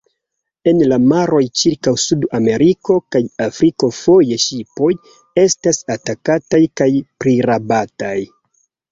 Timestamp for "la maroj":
0.91-1.41